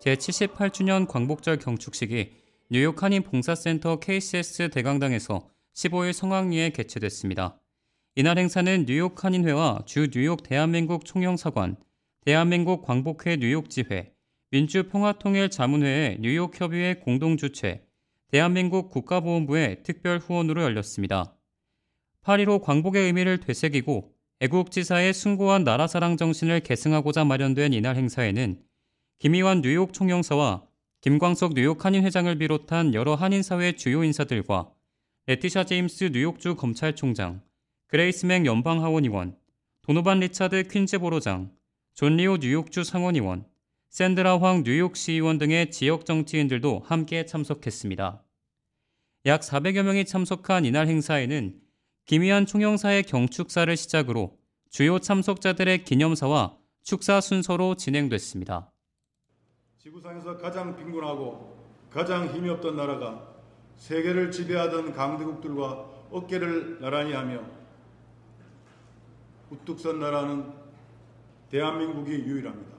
제78주년 0.00 1.08
광복절 1.08 1.58
경축식이 1.58 2.32
뉴욕 2.70 3.02
한인 3.02 3.22
봉사센터 3.22 4.00
KCS 4.00 4.70
대강당에서 4.70 5.48
15일 5.74 6.12
성황리에 6.12 6.70
개최됐습니다. 6.70 7.60
이날 8.14 8.38
행사는 8.38 8.86
뉴욕 8.86 9.22
한인회와 9.22 9.80
주 9.86 10.10
뉴욕 10.10 10.42
대한민국 10.42 11.04
총영사관, 11.04 11.76
대한민국 12.24 12.82
광복회 12.82 13.36
뉴욕 13.36 13.70
지회, 13.70 14.12
민주평화통일 14.50 15.50
자문회의 15.50 16.18
뉴욕 16.20 16.58
협의회 16.58 16.94
공동 16.94 17.36
주최, 17.36 17.84
대한민국 18.30 18.90
국가보훈부의 18.90 19.82
특별 19.82 20.18
후원으로 20.18 20.62
열렸습니다. 20.62 21.36
8.15 22.24 22.62
광복의 22.62 23.04
의미를 23.04 23.38
되새기고 23.38 24.12
애국지사의 24.40 25.14
숭고한 25.14 25.64
나라사랑 25.64 26.16
정신을 26.16 26.60
계승하고자 26.60 27.24
마련된 27.24 27.72
이날 27.72 27.96
행사에는 27.96 28.65
김의환 29.18 29.62
뉴욕 29.62 29.94
총영사와 29.94 30.66
김광석 31.00 31.54
뉴욕 31.54 31.82
한인 31.82 32.04
회장을 32.04 32.36
비롯한 32.36 32.92
여러 32.92 33.14
한인 33.14 33.42
사회 33.42 33.72
주요 33.72 34.04
인사들과 34.04 34.70
레티샤 35.24 35.64
제임스 35.64 36.10
뉴욕주 36.12 36.56
검찰총장, 36.56 37.40
그레이스 37.86 38.26
맹 38.26 38.44
연방 38.44 38.82
하원의원, 38.82 39.34
도노반 39.80 40.20
리차드 40.20 40.64
퀸즈 40.64 40.98
보로장, 40.98 41.50
존 41.94 42.18
리우 42.18 42.36
뉴욕주 42.36 42.84
상원의원, 42.84 43.46
샌드라 43.88 44.38
황 44.38 44.64
뉴욕시의원 44.64 45.38
등의 45.38 45.70
지역 45.70 46.04
정치인들도 46.04 46.82
함께 46.84 47.24
참석했습니다. 47.24 48.22
약 49.24 49.40
400여 49.40 49.82
명이 49.82 50.04
참석한 50.04 50.66
이날 50.66 50.88
행사에는 50.88 51.58
김의환 52.04 52.44
총영사의 52.44 53.04
경축사를 53.04 53.74
시작으로 53.78 54.36
주요 54.68 54.98
참석자들의 54.98 55.84
기념사와 55.84 56.58
축사 56.82 57.22
순서로 57.22 57.76
진행됐습니다. 57.76 58.70
지구상에서 59.86 60.36
가장 60.38 60.74
빈곤하고 60.74 61.56
가장 61.92 62.26
힘이 62.26 62.50
없던 62.50 62.74
나라가 62.74 63.22
세계를 63.76 64.32
지배하던 64.32 64.92
강대국들과 64.92 65.86
어깨를 66.10 66.80
나란히 66.80 67.12
하며 67.12 67.40
우뚝 69.50 69.78
선 69.78 70.00
나라는 70.00 70.52
대한민국이 71.50 72.14
유일합니다. 72.14 72.72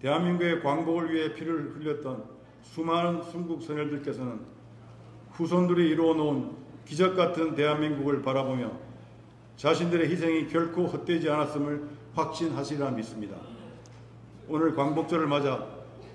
대한민국의 0.00 0.62
광복을 0.62 1.12
위해 1.12 1.34
피를 1.34 1.74
흘렸던 1.76 2.24
수많은 2.62 3.22
순국 3.24 3.62
선열들께서는 3.62 4.40
후손들이 5.32 5.90
이루어 5.90 6.14
놓은 6.14 6.56
기적 6.86 7.14
같은 7.16 7.54
대한민국을 7.54 8.22
바라보며 8.22 8.72
자신들의 9.56 10.08
희생이 10.08 10.46
결코 10.48 10.86
헛되지 10.86 11.28
않았음을 11.28 11.86
확신하시리라 12.14 12.92
믿습니다. 12.92 13.36
오늘 14.48 14.74
광복절을 14.74 15.26
맞아 15.26 15.66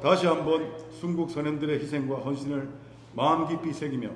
다시 0.00 0.26
한번 0.26 0.72
순국 0.90 1.30
선현들의 1.30 1.80
희생과 1.80 2.16
헌신을 2.16 2.68
마음 3.14 3.48
깊이 3.48 3.72
새기며 3.72 4.10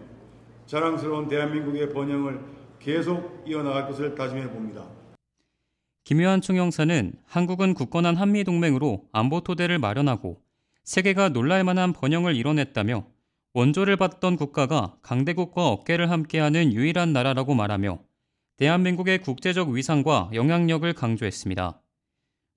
자랑스러운 0.67 1.29
대한민국의 1.29 1.93
번영을 1.93 2.41
계속 2.79 3.43
이어나갈 3.47 3.87
것을 3.89 4.15
다짐해 4.15 4.51
봅니다. 4.51 4.85
김요한 6.05 6.41
총영사는 6.41 7.15
한국은 7.25 7.75
굳건한 7.75 8.17
한미동맹으로 8.17 9.09
안보 9.13 9.41
토대를 9.41 9.79
마련하고 9.79 10.41
세계가 10.85 11.31
놀랄만한 11.31 11.93
번영을 11.93 12.37
이뤄냈다며 12.37 13.07
원조를 13.55 13.97
받던 13.97 14.37
국가가 14.37 14.97
강대국과 15.03 15.69
어깨를 15.69 16.11
함께하는 16.11 16.73
유일한 16.73 17.13
나라라고 17.13 17.55
말하며 17.55 17.99
대한민국의 18.57 19.23
국제적 19.23 19.71
위상과 19.71 20.31
영향력을 20.33 20.93
강조했습니다. 20.93 21.81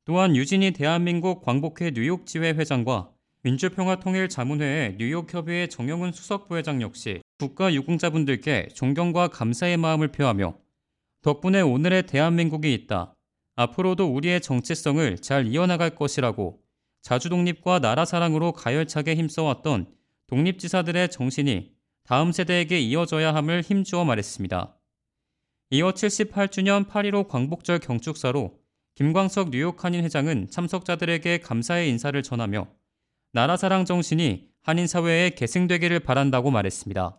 또한 0.09 0.35
유진이 0.35 0.71
대한민국 0.71 1.43
광복회 1.43 1.91
뉴욕 1.91 2.25
지회 2.25 2.49
회장과 2.49 3.11
민주평화통일자문회의 3.43 4.95
뉴욕협의회 4.97 5.67
정영훈 5.67 6.13
수석부회장 6.13 6.81
역시 6.81 7.21
국가 7.37 7.71
유공자분들께 7.71 8.69
존경과 8.73 9.27
감사의 9.27 9.77
마음을 9.77 10.07
표하며 10.07 10.57
덕분에 11.21 11.61
오늘의 11.61 12.07
대한민국이 12.07 12.73
있다. 12.73 13.13
앞으로도 13.55 14.11
우리의 14.11 14.41
정체성을 14.41 15.19
잘 15.19 15.45
이어나갈 15.45 15.93
것이라고 15.93 16.59
자주독립과 17.03 17.77
나라사랑으로 17.77 18.53
가열차게 18.53 19.13
힘써왔던 19.13 19.93
독립지사들의 20.25 21.11
정신이 21.11 21.71
다음 22.03 22.31
세대에게 22.31 22.79
이어져야 22.79 23.35
함을 23.35 23.61
힘주어 23.61 24.05
말했습니다. 24.05 24.75
이어 25.69 25.91
78주년 25.91 26.87
8.15 26.87 27.27
광복절 27.27 27.77
경축사로 27.77 28.58
김광석 28.99 29.51
뉴욕 29.51 29.81
한인 29.81 30.03
회장은 30.03 30.49
참석자들에게 30.49 31.39
감사의 31.39 31.89
인사를 31.89 32.21
전하며 32.21 32.67
나라 33.31 33.55
사랑 33.55 33.85
정신이 33.85 34.49
한인 34.61 34.87
사회에 34.87 35.29
계승되기를 35.29 36.01
바란다고 36.01 36.51
말했습니다. 36.51 37.17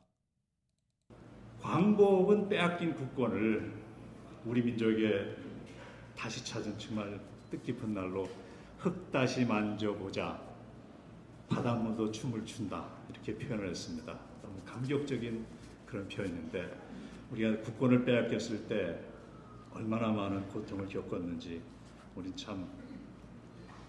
광복은 1.63 2.51
빼앗긴 2.51 2.93
국권을 2.93 3.73
우리 4.45 4.61
민족에 4.61 5.35
다시 6.15 6.45
찾은 6.45 6.79
정말 6.79 7.19
뜻깊은 7.51 7.95
날로 7.95 8.29
흙 8.77 9.11
다시 9.11 9.47
만져보자 9.47 10.39
바닷물도 11.49 12.13
춤을 12.13 12.45
춘다 12.45 12.85
이렇게 13.09 13.35
표현을 13.35 13.71
했습니다. 13.71 14.19
너무 14.43 14.61
감격적인 14.67 15.47
그런 15.87 16.07
표현인데 16.09 16.79
우리가 17.31 17.63
국권을 17.63 18.05
빼앗겼을 18.05 18.69
때 18.69 19.01
얼마나 19.73 20.09
많은 20.09 20.49
고통을 20.49 20.89
겪었는지 20.89 21.61
우리 22.15 22.35
참 22.37 22.69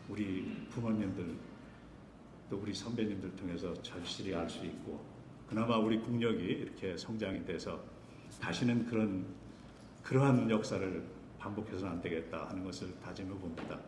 우리 0.10 0.66
부모님들 0.70 1.36
또 2.50 2.58
우리 2.58 2.74
선배님들 2.74 3.36
통해서 3.36 3.74
절실히 3.82 4.36
알 4.36 4.50
수 4.50 4.66
있고 4.66 5.04
그나마 5.48 5.78
우리 5.78 6.00
국력이 6.00 6.44
이렇게 6.44 6.96
성장이 6.98 7.46
돼서 7.46 7.82
다시는 8.40 8.86
그런 8.86 9.26
그러한 10.04 10.50
역사를 10.50 11.04
반복해서는 11.40 11.94
안 11.94 12.02
되겠다 12.02 12.48
하는 12.50 12.64
것을 12.64 12.94
다짐해 13.00 13.30
봅니다. 13.30 13.80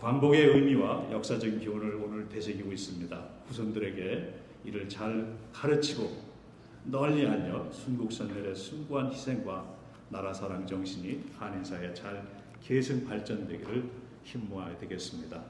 광복의 0.00 0.46
의미와 0.46 1.12
역사적인 1.12 1.60
기원을 1.60 1.94
오늘 1.96 2.28
되새기고 2.28 2.72
있습니다. 2.72 3.28
후손들에게 3.46 4.40
이를 4.64 4.88
잘 4.88 5.36
가르치고 5.52 6.32
널리 6.84 7.26
알려 7.26 7.70
순국선열의 7.70 8.54
숭고한 8.54 9.12
희생과 9.12 9.81
나라 10.12 10.34
사랑 10.34 10.66
정신이 10.66 11.24
한인사에 11.38 11.94
잘 11.94 12.22
계승 12.62 13.06
발전되기를 13.06 13.90
힘모아야 14.24 14.76
되겠습니다. 14.76 15.42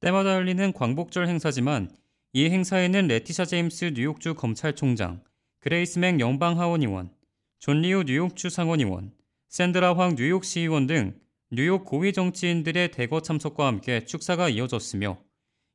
때마다 0.00 0.34
열리는 0.34 0.70
광복절 0.74 1.26
행사지만 1.26 1.90
이 2.34 2.50
행사에는 2.50 3.08
레티샤 3.08 3.46
제임스 3.46 3.92
뉴욕주 3.94 4.34
검찰총장, 4.34 5.22
그레이스 5.60 5.98
맹 5.98 6.20
연방 6.20 6.60
하원의원, 6.60 7.10
존 7.58 7.80
리우 7.80 8.04
뉴욕주 8.04 8.50
상원의원, 8.50 9.12
샌드라 9.48 9.96
황 9.96 10.14
뉴욕시의원 10.14 10.86
등 10.86 11.18
뉴욕 11.50 11.86
고위 11.86 12.12
정치인들의 12.12 12.90
대거 12.90 13.22
참석과 13.22 13.66
함께 13.66 14.04
축사가 14.04 14.50
이어졌으며 14.50 15.18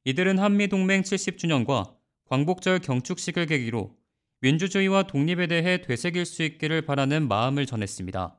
이들은 0.04 0.38
한미동맹 0.38 1.02
70주년과 1.02 1.96
광복절 2.26 2.80
경축식을 2.80 3.48
계기로 3.48 3.98
민주주의와 4.43 5.05
독립에 5.05 5.49
대해 5.49 5.81
되새길 5.81 6.25
수 6.25 6.43
있기를 6.45 6.83
바라는 6.83 7.27
마음을 7.29 7.67
전했습니다. 7.67 8.39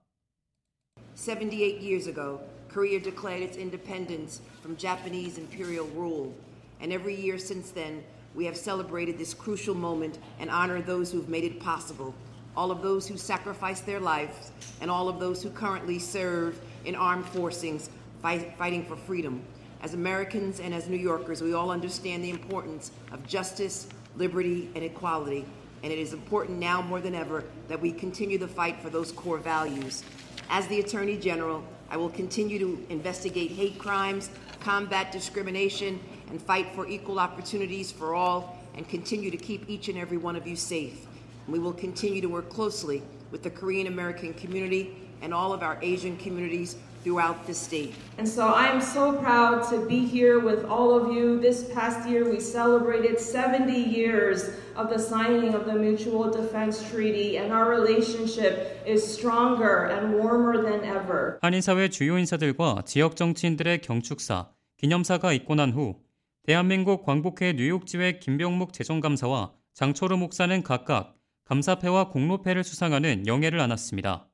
78 1.16 1.82
years 1.82 2.08
ago, 2.08 2.40
Korea 2.70 3.02
declared 3.02 3.44
its 3.44 3.58
independence 3.58 4.42
from 4.62 4.78
Japanese 4.78 5.38
imperial 5.38 5.88
rule, 5.94 6.32
and 6.80 6.94
every 6.94 7.16
year 7.16 7.38
since 7.38 7.74
then, 7.74 8.04
we 8.34 8.46
have 8.46 8.56
celebrated 8.56 9.18
this 9.18 9.34
crucial 9.34 9.76
moment 9.76 10.20
and 10.40 10.50
honored 10.50 10.86
those 10.86 11.12
who 11.12 11.20
have 11.20 11.30
made 11.30 11.44
it 11.44 11.60
possible. 11.60 12.14
all 12.60 12.72
of 12.72 12.82
those 12.82 13.08
who 13.08 13.18
sacrificed 13.18 13.86
their 13.86 14.02
lives, 14.02 14.52
and 14.82 14.92
all 14.92 15.08
of 15.08 15.20
those 15.20 15.42
who 15.42 15.50
currently 15.50 15.98
serve 15.98 16.60
in 16.86 16.96
armed 16.96 17.26
forces 17.26 17.90
fight, 18.22 18.54
fighting 18.58 18.84
for 18.84 18.98
freedom. 18.98 19.42
As 19.82 19.94
Americans 19.94 20.60
and 20.60 20.74
as 20.74 20.90
New 20.90 20.98
Yorkers, 20.98 21.42
we 21.42 21.54
all 21.54 21.72
understand 21.72 22.22
the 22.22 22.30
importance 22.30 22.92
of 23.14 23.26
justice, 23.26 23.88
liberty, 24.18 24.70
and 24.76 24.84
equality. 24.84 25.46
and 25.85 25.93
it 25.93 25.99
is 25.99 26.15
important 26.15 26.59
now 26.59 26.81
more 26.81 26.99
than 26.99 27.15
ever 27.15 27.45
that 27.69 27.79
we 27.79 27.93
continue 27.93 28.39
the 28.39 28.49
fight 28.49 28.81
for 28.81 28.89
those 28.89 29.13
core 29.13 29.37
values. 29.37 30.03
As 30.49 30.67
the 30.69 30.81
Attorney 30.81 31.19
General, 31.19 31.63
I 31.91 31.99
will 31.99 32.09
continue 32.09 32.59
to 32.59 32.87
investigate 32.89 33.51
hate 33.51 33.79
crimes, 33.79 34.31
combat 34.61 35.13
discrimination, 35.13 36.01
and 36.31 36.41
fight 36.41 36.75
for 36.75 36.89
equal 36.89 37.21
opportunities 37.21 37.93
for 37.93 38.15
all, 38.15 38.59
and 38.75 38.89
continue 38.89 39.31
to 39.31 39.37
keep 39.37 39.69
each 39.69 39.91
and 39.91 39.99
every 39.99 40.17
one 40.17 40.37
of 40.37 40.47
you 40.47 40.57
safe. 40.57 41.07
We 41.49 41.59
will 41.59 41.75
continue 41.75 42.23
to 42.23 42.29
work 42.31 42.49
closely 42.49 43.03
with 43.31 43.43
the 43.43 43.51
Korean 43.51 43.87
American 43.87 44.33
community 44.33 44.97
and 45.21 45.35
all 45.35 45.53
of 45.53 45.63
our 45.63 45.77
Asian 45.83 46.17
communities 46.17 46.77
throughout 47.05 47.47
the 47.47 47.55
state. 47.55 47.95
And 48.19 48.27
so 48.27 48.49
I 48.49 48.67
am 48.69 48.81
so 48.81 49.13
proud 49.13 49.69
to 49.71 49.87
be 49.87 50.05
here 50.07 50.41
with 50.41 50.65
all 50.65 50.97
of 50.99 51.13
you. 51.13 51.39
This 51.39 51.65
past 51.73 52.09
year, 52.09 52.25
we 52.29 52.41
celebrated 52.41 53.21
70 53.21 53.71
years 53.73 54.49
of 54.75 54.89
the 54.89 54.99
signing 54.99 55.55
of 55.55 55.67
the 55.67 55.75
Mutual 55.75 56.31
Defense 56.33 56.83
Treaty, 56.91 57.37
and 57.39 57.53
our 57.53 57.69
relationship 57.71 58.83
is 58.87 59.05
stronger 59.07 59.87
and 59.93 60.15
warmer 60.19 60.63
than 60.63 60.83
ever. 60.85 61.39
한인사회 61.43 61.89
주요 61.91 62.19
인사들과 62.19 62.83
지역 62.87 63.15
정치인들의 63.17 63.83
경축사, 63.83 64.49
기념사가 64.79 65.33
있고 65.35 65.55
난 65.55 65.73
후 65.73 66.01
대한민국 66.47 67.05
광복회 67.05 67.55
뉴욕지회 67.55 68.19
김병묵 68.19 68.73
재정감사와 68.73 69.53
장초루 69.75 70.17
목사는 70.17 70.63
각각 70.63 71.15
감사패와 71.47 72.09
공로패를 72.09 72.65
수상하는 72.65 73.27
영예를 73.27 73.61
안았습니다. 73.61 74.27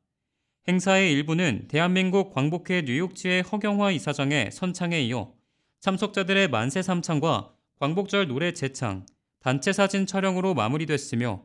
행사의 0.69 1.13
일부는 1.13 1.69
대한민국 1.69 2.35
광복회 2.35 2.83
뉴욕지회 2.83 3.41
허경화 3.41 3.93
이사장의 3.93 4.51
선창에 4.53 5.01
이어 5.01 5.33
참석자들의 5.81 6.49
만세 6.49 6.83
삼창과 6.83 7.55
광복절 7.79 8.29
노래 8.29 8.53
재창, 8.53 9.07
단체 9.41 9.73
사진 9.73 10.05
촬영으로 10.05 10.53
마무리됐으며 10.53 11.43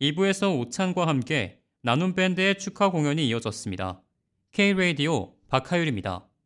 2부에서 0.00 0.58
오찬과 0.60 1.08
함께 1.08 1.60
나눔 1.82 2.14
밴드의 2.14 2.58
축하 2.58 2.90
공연이 2.90 3.26
이어졌습니다. 3.26 4.00
K-Radio 4.52 5.34
박하율입니다. 5.48 6.31